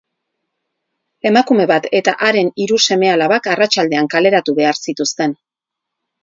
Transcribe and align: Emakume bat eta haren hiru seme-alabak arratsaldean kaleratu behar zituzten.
Emakume 1.31 1.67
bat 1.71 1.85
eta 1.99 2.13
haren 2.27 2.49
hiru 2.63 2.79
seme-alabak 2.85 3.51
arratsaldean 3.53 4.11
kaleratu 4.15 4.57
behar 4.63 4.81
zituzten. 4.89 5.37